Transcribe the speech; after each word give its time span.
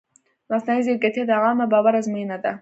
مصنوعي 0.49 0.81
ځیرکتیا 0.85 1.23
د 1.27 1.31
عامه 1.43 1.65
باور 1.71 1.93
ازموینه 1.99 2.37
ده. 2.43 2.51